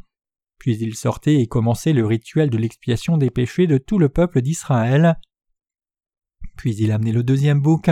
[0.57, 4.41] puis il sortait et commençait le rituel de l'expiation des péchés de tout le peuple
[4.41, 5.19] d'Israël.
[6.55, 7.89] Puis il amenait le deuxième bouc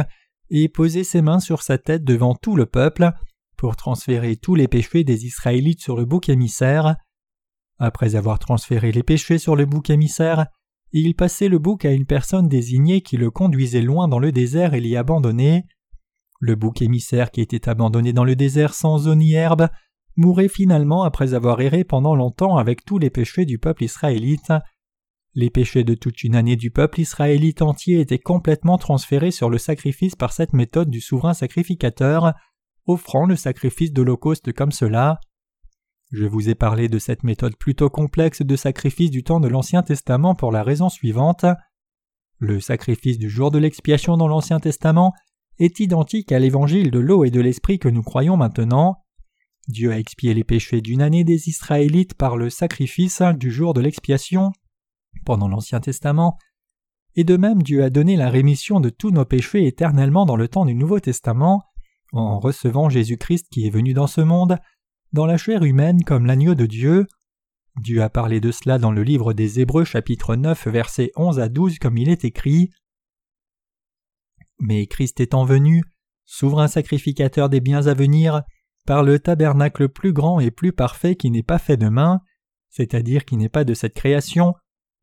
[0.49, 3.11] et posait ses mains sur sa tête devant tout le peuple
[3.57, 6.95] pour transférer tous les péchés des Israélites sur le bouc émissaire.
[7.77, 10.47] Après avoir transféré les péchés sur le bouc émissaire,
[10.91, 14.73] il passait le bouc à une personne désignée qui le conduisait loin dans le désert
[14.73, 15.65] et l'y abandonnait.
[16.39, 19.67] Le bouc émissaire qui était abandonné dans le désert sans eau ni herbe
[20.15, 24.51] mourait finalement après avoir erré pendant longtemps avec tous les péchés du peuple israélite.
[25.33, 29.57] Les péchés de toute une année du peuple israélite entier étaient complètement transférés sur le
[29.57, 32.33] sacrifice par cette méthode du souverain sacrificateur,
[32.85, 35.19] offrant le sacrifice d'Holocauste comme cela.
[36.11, 39.83] Je vous ai parlé de cette méthode plutôt complexe de sacrifice du temps de l'Ancien
[39.83, 41.45] Testament pour la raison suivante.
[42.37, 45.13] Le sacrifice du jour de l'expiation dans l'Ancien Testament
[45.59, 49.04] est identique à l'évangile de l'eau et de l'esprit que nous croyons maintenant.
[49.67, 53.81] Dieu a expié les péchés d'une année des Israélites par le sacrifice du jour de
[53.81, 54.51] l'expiation
[55.25, 56.37] pendant l'Ancien Testament,
[57.15, 60.47] et de même Dieu a donné la rémission de tous nos péchés éternellement dans le
[60.47, 61.63] temps du Nouveau Testament,
[62.11, 64.57] en recevant Jésus-Christ qui est venu dans ce monde,
[65.13, 67.07] dans la chair humaine comme l'agneau de Dieu.
[67.81, 71.49] Dieu a parlé de cela dans le livre des Hébreux chapitre 9 versets 11 à
[71.49, 72.69] 12 comme il est écrit.
[74.59, 75.83] Mais Christ étant venu,
[76.25, 78.43] souverain sacrificateur des biens à venir,
[78.85, 82.21] par le tabernacle plus grand et plus parfait qui n'est pas fait de main,
[82.69, 84.53] c'est-à-dire qui n'est pas de cette création,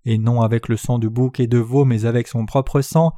[0.05, 3.13] et non avec le sang de bouc et de veau mais avec son propre sang,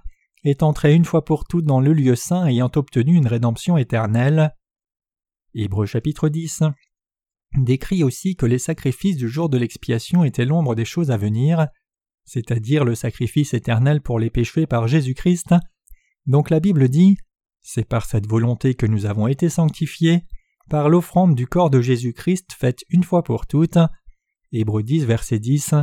[0.45, 4.55] est entré une fois pour toutes dans le lieu saint ayant obtenu une rédemption éternelle.
[5.55, 6.65] Hébreux chapitre 10
[7.59, 11.69] décrit aussi que les sacrifices du jour de l'expiation étaient l'ombre des choses à venir,
[12.25, 15.55] c'est-à-dire le sacrifice éternel pour les péchés par Jésus-Christ.
[16.27, 17.17] Donc la Bible dit
[17.63, 20.25] C'est par cette volonté que nous avons été sanctifiés,
[20.69, 23.79] par l'offrande du corps de Jésus-Christ faite une fois pour toutes.
[24.53, 25.75] Hébreux 10, verset 10.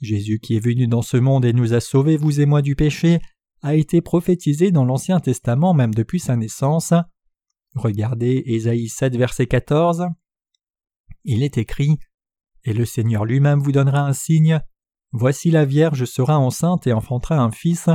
[0.00, 2.76] Jésus qui est venu dans ce monde et nous a sauvés, vous et moi, du
[2.76, 3.20] péché,
[3.62, 6.92] a été prophétisé dans l'Ancien Testament même depuis sa naissance.
[7.74, 10.06] Regardez Ésaïe 7, verset 14.
[11.24, 11.98] Il est écrit
[12.64, 14.60] Et le Seigneur lui-même vous donnera un signe.
[15.12, 17.88] Voici la Vierge sera enceinte et enfantera un fils,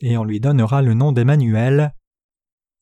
[0.00, 1.94] et on lui donnera le nom d'Emmanuel.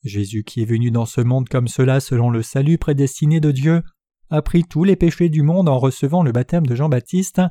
[0.05, 3.83] Jésus qui est venu dans ce monde comme cela selon le salut prédestiné de Dieu,
[4.31, 7.43] a pris tous les péchés du monde en recevant le baptême de Jean-Baptiste,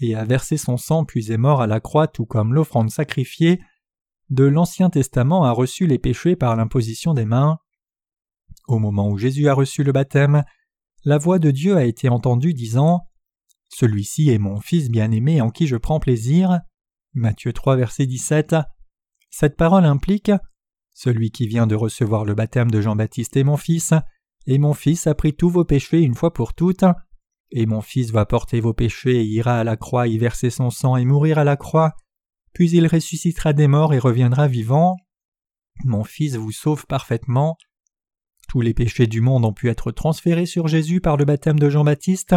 [0.00, 3.60] et a versé son sang puis est mort à la croix tout comme l'offrande sacrifiée
[4.30, 7.58] de l'Ancien Testament a reçu les péchés par l'imposition des mains.
[8.66, 10.44] Au moment où Jésus a reçu le baptême,
[11.04, 13.08] la voix de Dieu a été entendue disant
[13.68, 16.60] Celui-ci est mon Fils bien-aimé en qui je prends plaisir.
[17.12, 18.56] Matthieu 3, verset 17.
[19.30, 20.32] Cette parole implique
[20.94, 23.92] Celui qui vient de recevoir le baptême de Jean-Baptiste est mon Fils,
[24.46, 26.84] et mon Fils a pris tous vos péchés une fois pour toutes.
[27.50, 30.70] Et mon Fils va porter vos péchés et ira à la croix y verser son
[30.70, 31.94] sang et mourir à la croix,
[32.52, 34.96] puis il ressuscitera des morts et reviendra vivant.
[35.84, 37.56] Mon Fils vous sauve parfaitement.
[38.48, 41.68] Tous les péchés du monde ont pu être transférés sur Jésus par le baptême de
[41.68, 42.36] Jean-Baptiste.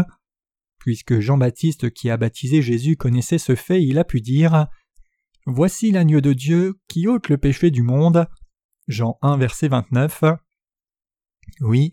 [0.80, 4.67] Puisque Jean-Baptiste qui a baptisé Jésus connaissait ce fait, il a pu dire
[5.46, 8.28] Voici l'agneau de Dieu qui ôte le péché du monde.
[8.88, 10.23] Jean 1, verset 29.
[11.62, 11.91] Oui,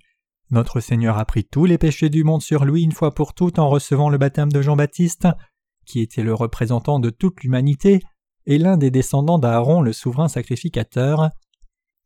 [0.50, 3.58] notre Seigneur a pris tous les péchés du monde sur lui une fois pour toutes
[3.58, 5.26] en recevant le baptême de Jean-Baptiste,
[5.86, 8.00] qui était le représentant de toute l'humanité
[8.46, 11.30] et l'un des descendants d'Aaron le souverain sacrificateur.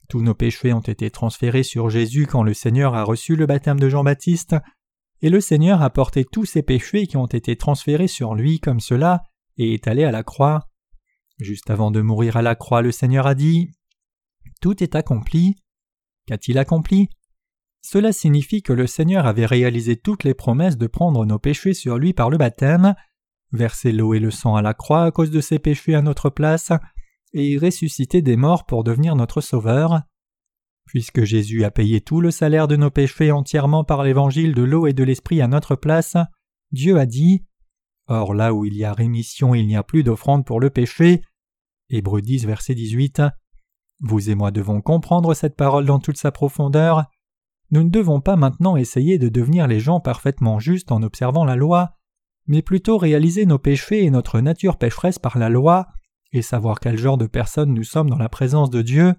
[0.09, 3.79] Tous nos péchés ont été transférés sur Jésus quand le Seigneur a reçu le baptême
[3.79, 4.57] de Jean-Baptiste,
[5.21, 8.81] et le Seigneur a porté tous ces péchés qui ont été transférés sur lui comme
[8.81, 9.23] cela
[9.59, 10.69] et est allé à la croix.
[11.39, 13.71] Juste avant de mourir à la croix, le Seigneur a dit
[14.61, 15.57] Tout est accompli.
[16.27, 17.09] Qu'a-t-il accompli?
[17.81, 21.97] Cela signifie que le Seigneur avait réalisé toutes les promesses de prendre nos péchés sur
[21.97, 22.95] lui par le baptême,
[23.53, 26.29] verser l'eau et le sang à la croix à cause de ses péchés à notre
[26.29, 26.73] place,
[27.33, 30.03] et ressusciter des morts pour devenir notre Sauveur.
[30.87, 34.87] Puisque Jésus a payé tout le salaire de nos péchés entièrement par l'évangile de l'eau
[34.87, 36.17] et de l'esprit à notre place,
[36.73, 37.45] Dieu a dit
[38.07, 41.23] Or là où il y a rémission, il n'y a plus d'offrande pour le péché.
[41.91, 43.23] Hébreux 10, verset 18.
[44.01, 47.05] Vous et moi devons comprendre cette parole dans toute sa profondeur.
[47.71, 51.57] Nous ne devons pas maintenant essayer de devenir les gens parfaitement justes en observant la
[51.57, 51.97] loi,
[52.47, 55.89] mais plutôt réaliser nos péchés et notre nature pécheresse par la loi,
[56.33, 59.15] et savoir quel genre de personnes nous sommes dans la présence de Dieu.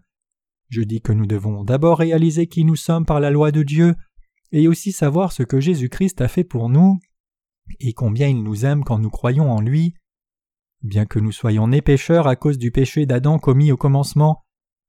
[0.69, 3.95] Je dis que nous devons d'abord réaliser qui nous sommes par la loi de Dieu,
[4.51, 6.99] et aussi savoir ce que Jésus-Christ a fait pour nous,
[7.79, 9.93] et combien il nous aime quand nous croyons en lui.
[10.81, 14.43] Bien que nous soyons nés pécheurs à cause du péché d'Adam commis au commencement,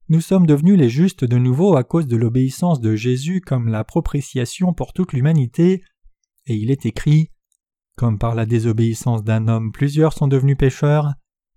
[0.09, 3.83] nous sommes devenus les justes de nouveau à cause de l'obéissance de Jésus comme la
[3.83, 5.83] proprétiation pour toute l'humanité,
[6.47, 7.29] et il est écrit
[7.95, 11.13] Comme par la désobéissance d'un homme plusieurs sont devenus pécheurs,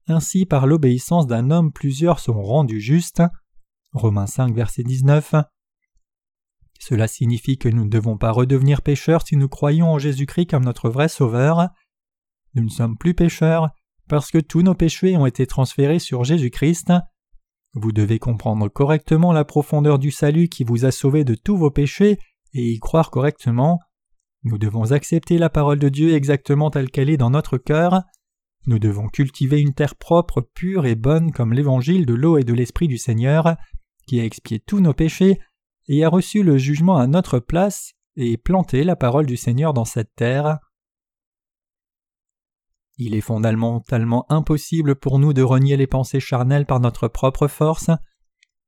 [0.06, 3.22] ainsi par l'obéissance d'un homme plusieurs sont rendus justes.
[3.92, 5.34] Romains 5, verset 19.
[6.78, 10.64] Cela signifie que nous ne devons pas redevenir pécheurs si nous croyons en Jésus-Christ comme
[10.64, 11.68] notre vrai Sauveur.
[12.54, 13.70] Nous ne sommes plus pécheurs
[14.08, 16.92] parce que tous nos péchés ont été transférés sur Jésus-Christ.
[17.74, 21.70] Vous devez comprendre correctement la profondeur du salut qui vous a sauvé de tous vos
[21.70, 22.18] péchés
[22.52, 23.80] et y croire correctement.
[24.44, 28.02] Nous devons accepter la parole de Dieu exactement telle qu'elle est dans notre cœur.
[28.66, 32.54] Nous devons cultiver une terre propre, pure et bonne comme l'évangile de l'eau et de
[32.54, 33.56] l'esprit du Seigneur,
[34.06, 35.40] qui a expié tous nos péchés
[35.88, 39.84] et a reçu le jugement à notre place et planté la parole du Seigneur dans
[39.84, 40.60] cette terre.
[42.96, 47.90] Il est fondamentalement impossible pour nous de renier les pensées charnelles par notre propre force.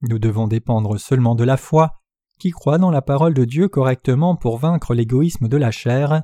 [0.03, 2.01] Nous devons dépendre seulement de la foi,
[2.39, 6.23] qui croit dans la parole de Dieu correctement pour vaincre l'égoïsme de la chair.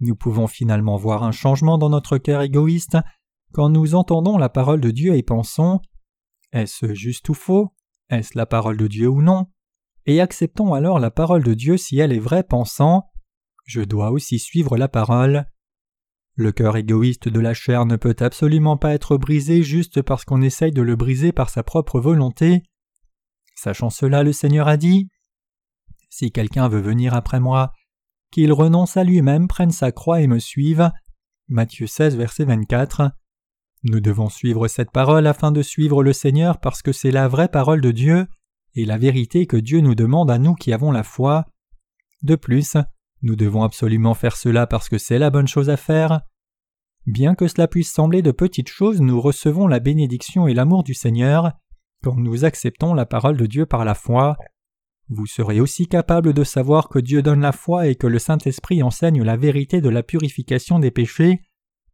[0.00, 2.96] Nous pouvons finalement voir un changement dans notre cœur égoïste
[3.52, 5.80] quand nous entendons la parole de Dieu et pensons
[6.52, 7.74] Est-ce juste ou faux?
[8.08, 9.46] Est-ce la parole de Dieu ou non?
[10.06, 13.10] Et acceptons alors la parole de Dieu si elle est vraie, pensant
[13.66, 15.46] Je dois aussi suivre la parole.
[16.40, 20.40] Le cœur égoïste de la chair ne peut absolument pas être brisé juste parce qu'on
[20.40, 22.62] essaye de le briser par sa propre volonté.
[23.54, 25.10] Sachant cela, le Seigneur a dit
[26.08, 27.74] Si quelqu'un veut venir après moi,
[28.30, 30.90] qu'il renonce à lui-même, prenne sa croix et me suive.
[31.48, 33.10] Matthieu 16, verset 24.
[33.82, 37.48] Nous devons suivre cette parole afin de suivre le Seigneur parce que c'est la vraie
[37.48, 38.26] parole de Dieu
[38.74, 41.44] et la vérité que Dieu nous demande à nous qui avons la foi.
[42.22, 42.78] De plus,
[43.20, 46.22] nous devons absolument faire cela parce que c'est la bonne chose à faire.
[47.10, 50.94] Bien que cela puisse sembler de petites choses, nous recevons la bénédiction et l'amour du
[50.94, 51.50] Seigneur
[52.04, 54.36] quand nous acceptons la parole de Dieu par la foi.
[55.08, 58.84] Vous serez aussi capable de savoir que Dieu donne la foi et que le Saint-Esprit
[58.84, 61.40] enseigne la vérité de la purification des péchés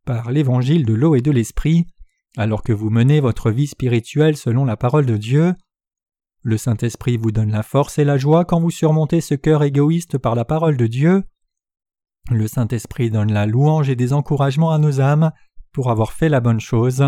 [0.05, 1.87] par l'évangile de l'eau et de l'Esprit,
[2.37, 5.55] alors que vous menez votre vie spirituelle selon la parole de Dieu.
[6.43, 10.19] Le Saint-Esprit vous donne la force et la joie quand vous surmontez ce cœur égoïste
[10.19, 11.25] par la parole de Dieu.
[12.31, 15.31] Le Saint-Esprit donne la louange et des encouragements à nos âmes
[15.73, 17.05] pour avoir fait la bonne chose.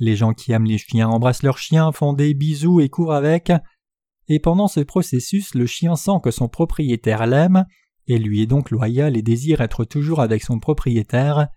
[0.00, 3.52] Les gens qui aiment les chiens embrassent leurs chiens, font des bisous et courent avec.
[4.28, 7.64] Et pendant ce processus, le chien sent que son propriétaire l'aime,
[8.06, 11.48] et lui est donc loyal et désire être toujours avec son propriétaire.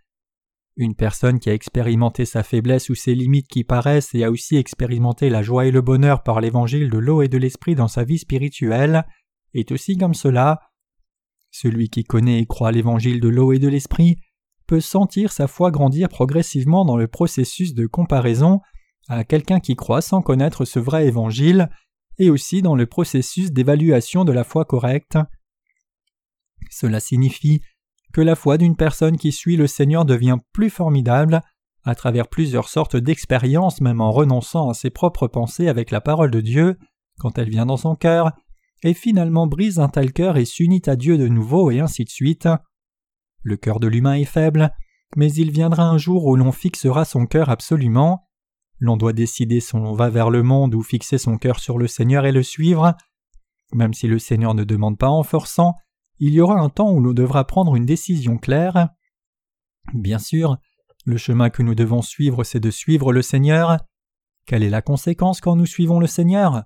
[0.77, 4.55] Une personne qui a expérimenté sa faiblesse ou ses limites qui paraissent et a aussi
[4.55, 8.03] expérimenté la joie et le bonheur par l'évangile de l'eau et de l'esprit dans sa
[8.03, 9.05] vie spirituelle
[9.53, 10.59] est aussi comme cela.
[11.51, 14.17] Celui qui connaît et croit l'évangile de l'eau et de l'esprit
[14.67, 18.61] peut sentir sa foi grandir progressivement dans le processus de comparaison
[19.09, 21.69] à quelqu'un qui croit sans connaître ce vrai évangile
[22.17, 25.17] et aussi dans le processus d'évaluation de la foi correcte.
[26.69, 27.61] Cela signifie
[28.13, 31.41] que la foi d'une personne qui suit le Seigneur devient plus formidable
[31.83, 36.31] à travers plusieurs sortes d'expériences même en renonçant à ses propres pensées avec la parole
[36.31, 36.77] de Dieu
[37.19, 38.31] quand elle vient dans son cœur
[38.83, 42.09] et finalement brise un tel cœur et s'unit à Dieu de nouveau et ainsi de
[42.09, 42.47] suite.
[43.43, 44.71] Le cœur de l'humain est faible,
[45.15, 48.27] mais il viendra un jour où l'on fixera son cœur absolument.
[48.79, 51.87] L'on doit décider si l'on va vers le monde ou fixer son cœur sur le
[51.87, 52.95] Seigneur et le suivre.
[53.73, 55.75] Même si le Seigneur ne demande pas en forçant,
[56.19, 58.89] il y aura un temps où l'on devra prendre une décision claire.
[59.93, 60.57] Bien sûr,
[61.05, 63.77] le chemin que nous devons suivre, c'est de suivre le Seigneur.
[64.45, 66.63] Quelle est la conséquence quand nous suivons le Seigneur?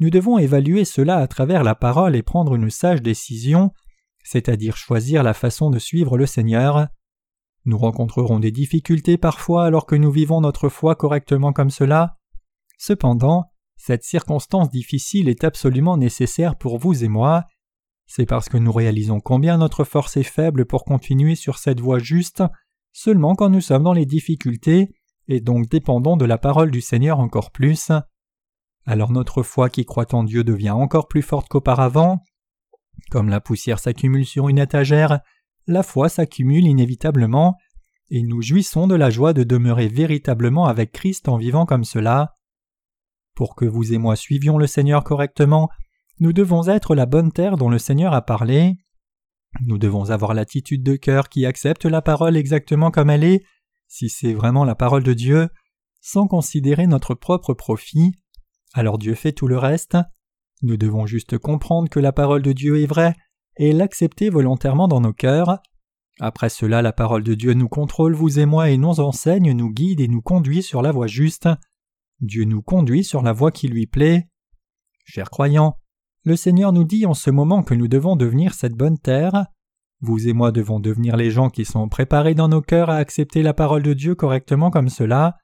[0.00, 3.70] Nous devons évaluer cela à travers la parole et prendre une sage décision,
[4.24, 6.88] c'est-à-dire choisir la façon de suivre le Seigneur.
[7.66, 12.16] Nous rencontrerons des difficultés parfois alors que nous vivons notre foi correctement comme cela.
[12.78, 13.44] Cependant,
[13.76, 17.44] cette circonstance difficile est absolument nécessaire pour vous et moi.
[18.06, 21.98] C'est parce que nous réalisons combien notre force est faible pour continuer sur cette voie
[21.98, 22.42] juste
[22.92, 24.90] seulement quand nous sommes dans les difficultés
[25.28, 27.92] et donc dépendons de la parole du Seigneur encore plus
[28.90, 32.24] alors notre foi qui croit en Dieu devient encore plus forte qu'auparavant.
[33.12, 35.20] Comme la poussière s'accumule sur une étagère,
[35.68, 37.56] la foi s'accumule inévitablement,
[38.10, 42.34] et nous jouissons de la joie de demeurer véritablement avec Christ en vivant comme cela.
[43.36, 45.68] Pour que vous et moi suivions le Seigneur correctement,
[46.18, 48.76] nous devons être la bonne terre dont le Seigneur a parlé.
[49.60, 53.44] Nous devons avoir l'attitude de cœur qui accepte la parole exactement comme elle est,
[53.86, 55.48] si c'est vraiment la parole de Dieu,
[56.00, 58.10] sans considérer notre propre profit.
[58.72, 59.96] Alors Dieu fait tout le reste.
[60.62, 63.14] Nous devons juste comprendre que la parole de Dieu est vraie
[63.56, 65.58] et l'accepter volontairement dans nos cœurs.
[66.20, 69.70] Après cela, la parole de Dieu nous contrôle, vous et moi, et nous enseigne, nous
[69.70, 71.48] guide et nous conduit sur la voie juste.
[72.20, 74.28] Dieu nous conduit sur la voie qui lui plaît.
[75.06, 75.76] Chers croyants,
[76.24, 79.46] le Seigneur nous dit en ce moment que nous devons devenir cette bonne terre.
[80.02, 83.42] Vous et moi devons devenir les gens qui sont préparés dans nos cœurs à accepter
[83.42, 85.38] la parole de Dieu correctement comme cela.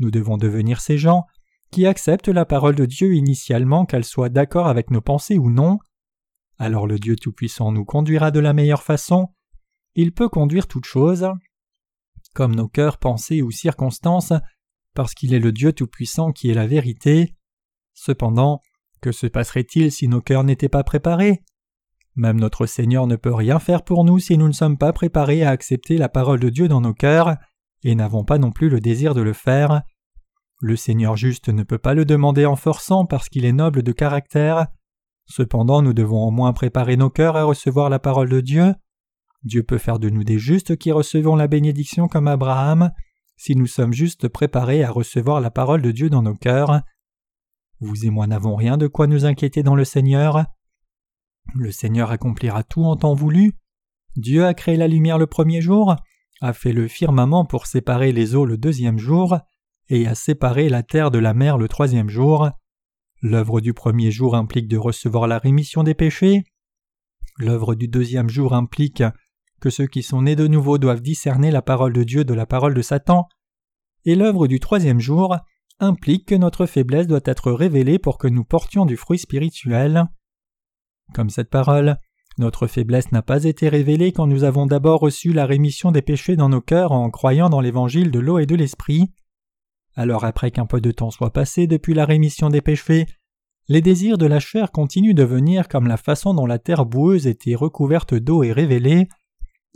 [0.00, 1.26] Nous devons devenir ces gens
[1.70, 5.78] qui acceptent la parole de Dieu initialement qu'elle soit d'accord avec nos pensées ou non.
[6.58, 9.28] alors le Dieu Tout-Puissant nous conduira de la meilleure façon.
[9.94, 11.28] Il peut conduire toutes choses,
[12.34, 14.32] comme nos cœurs, pensées ou circonstances,
[14.94, 17.34] parce qu'il est le Dieu Tout-Puissant qui est la vérité.
[17.94, 18.60] Cependant,
[19.00, 21.42] que se passerait-il si nos cœurs n'étaient pas préparés?
[22.16, 25.42] Même notre Seigneur ne peut rien faire pour nous si nous ne sommes pas préparés
[25.42, 27.36] à accepter la parole de Dieu dans nos cœurs,
[27.82, 29.82] et n'avons pas non plus le désir de le faire.
[30.60, 33.92] Le Seigneur juste ne peut pas le demander en forçant parce qu'il est noble de
[33.92, 34.66] caractère.
[35.24, 38.74] Cependant nous devons au moins préparer nos cœurs à recevoir la parole de Dieu.
[39.42, 42.92] Dieu peut faire de nous des justes qui recevons la bénédiction comme Abraham,
[43.38, 46.82] si nous sommes juste préparés à recevoir la parole de Dieu dans nos cœurs.
[47.80, 50.44] Vous et moi n'avons rien de quoi nous inquiéter dans le Seigneur.
[51.54, 53.54] Le Seigneur accomplira tout en temps voulu.
[54.16, 55.96] Dieu a créé la lumière le premier jour,
[56.42, 59.38] a fait le firmament pour séparer les eaux le deuxième jour,
[59.90, 62.48] et a séparé la terre de la mer le troisième jour.
[63.20, 66.44] L'œuvre du premier jour implique de recevoir la rémission des péchés.
[67.38, 69.02] L'œuvre du deuxième jour implique
[69.60, 72.46] que ceux qui sont nés de nouveau doivent discerner la parole de Dieu de la
[72.46, 73.28] parole de Satan.
[74.06, 75.36] Et l'œuvre du troisième jour
[75.80, 80.06] implique que notre faiblesse doit être révélée pour que nous portions du fruit spirituel.
[81.14, 81.98] Comme cette parole,
[82.38, 86.36] notre faiblesse n'a pas été révélée quand nous avons d'abord reçu la rémission des péchés
[86.36, 89.12] dans nos cœurs en croyant dans l'évangile de l'eau et de l'esprit.
[90.00, 93.04] Alors après qu'un peu de temps soit passé depuis la rémission des péchés,
[93.68, 97.26] les désirs de la chair continuent de venir comme la façon dont la terre boueuse
[97.26, 99.08] était recouverte d'eau est révélée,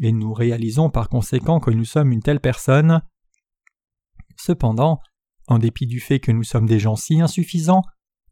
[0.01, 3.03] et nous réalisons par conséquent que nous sommes une telle personne.
[4.39, 4.99] Cependant,
[5.47, 7.83] en dépit du fait que nous sommes des gens si insuffisants,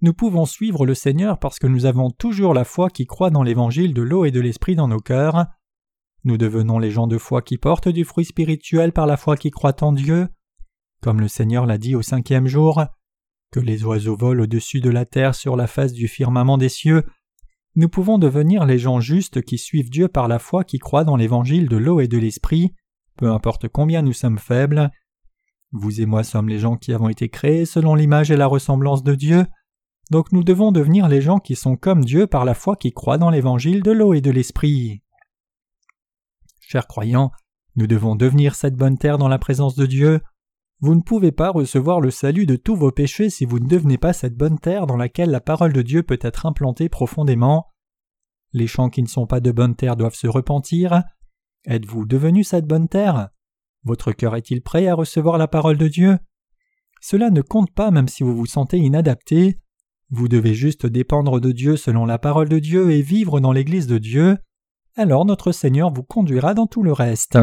[0.00, 3.42] nous pouvons suivre le Seigneur parce que nous avons toujours la foi qui croit dans
[3.42, 5.44] l'évangile de l'eau et de l'esprit dans nos cœurs.
[6.24, 9.50] Nous devenons les gens de foi qui portent du fruit spirituel par la foi qui
[9.50, 10.28] croient en Dieu.
[11.02, 12.84] Comme le Seigneur l'a dit au cinquième jour,
[13.50, 17.04] que les oiseaux volent au-dessus de la terre sur la face du firmament des cieux,
[17.74, 21.16] nous pouvons devenir les gens justes qui suivent Dieu par la foi qui croient dans
[21.16, 22.72] l'évangile de l'eau et de l'esprit,
[23.16, 24.90] peu importe combien nous sommes faibles.
[25.72, 29.02] Vous et moi sommes les gens qui avons été créés selon l'image et la ressemblance
[29.02, 29.46] de Dieu,
[30.10, 33.18] donc nous devons devenir les gens qui sont comme Dieu par la foi qui croient
[33.18, 35.02] dans l'évangile de l'eau et de l'esprit.
[36.60, 37.32] Chers croyants,
[37.76, 40.20] nous devons devenir cette bonne terre dans la présence de Dieu.
[40.82, 43.98] Vous ne pouvez pas recevoir le salut de tous vos péchés si vous ne devenez
[43.98, 47.68] pas cette bonne terre dans laquelle la parole de Dieu peut être implantée profondément.
[48.52, 51.04] Les champs qui ne sont pas de bonne terre doivent se repentir.
[51.66, 53.28] Êtes-vous devenu cette bonne terre?
[53.84, 56.18] Votre cœur est-il prêt à recevoir la parole de Dieu?
[57.00, 59.60] Cela ne compte pas même si vous vous sentez inadapté.
[60.10, 63.86] Vous devez juste dépendre de Dieu selon la parole de Dieu et vivre dans l'Église
[63.86, 64.36] de Dieu.
[64.96, 67.38] Alors notre Seigneur vous conduira dans tout le reste.